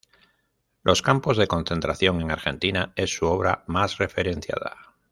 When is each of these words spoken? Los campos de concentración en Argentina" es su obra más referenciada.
Los 0.81 1.03
campos 1.03 1.37
de 1.37 1.45
concentración 1.45 2.21
en 2.21 2.31
Argentina" 2.31 2.91
es 2.95 3.15
su 3.15 3.27
obra 3.27 3.63
más 3.67 3.99
referenciada. 3.99 4.95